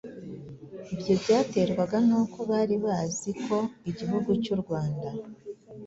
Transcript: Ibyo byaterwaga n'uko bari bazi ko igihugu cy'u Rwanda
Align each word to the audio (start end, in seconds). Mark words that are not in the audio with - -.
Ibyo 0.93 1.13
byaterwaga 1.21 1.97
n'uko 2.07 2.37
bari 2.51 2.75
bazi 2.85 3.29
ko 3.45 3.57
igihugu 3.89 4.29
cy'u 4.43 4.57
Rwanda 4.61 5.07